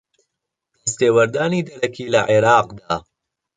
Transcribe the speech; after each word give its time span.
دەستێوەردانی 0.81 1.65
دەرەکی 1.67 2.11
لە 2.13 2.21
عێراقدا 2.29 2.95